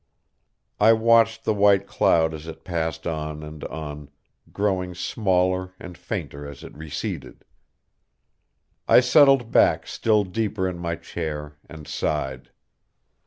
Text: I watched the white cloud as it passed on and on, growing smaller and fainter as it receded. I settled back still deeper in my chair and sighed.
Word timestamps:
I 0.79 0.93
watched 0.93 1.43
the 1.43 1.53
white 1.53 1.85
cloud 1.85 2.33
as 2.33 2.47
it 2.47 2.63
passed 2.63 3.05
on 3.05 3.43
and 3.43 3.63
on, 3.65 4.09
growing 4.51 4.95
smaller 4.95 5.75
and 5.79 5.95
fainter 5.95 6.47
as 6.47 6.63
it 6.63 6.75
receded. 6.75 7.45
I 8.87 9.01
settled 9.01 9.51
back 9.51 9.85
still 9.85 10.23
deeper 10.23 10.67
in 10.67 10.79
my 10.79 10.95
chair 10.95 11.55
and 11.69 11.87
sighed. 11.87 12.49